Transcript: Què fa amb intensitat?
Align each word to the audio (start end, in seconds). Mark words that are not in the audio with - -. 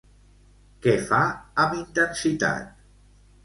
Què 0.85 0.95
fa 1.11 1.21
amb 1.67 1.77
intensitat? 1.83 2.77